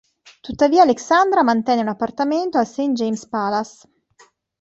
Tuttavia 0.41 0.81
Alexandra 0.81 1.43
mantenne 1.43 1.81
un 1.81 1.87
appartamento 1.89 2.57
a 2.57 2.63
St. 2.65 2.93
James's 2.93 3.27
Palace. 3.29 3.87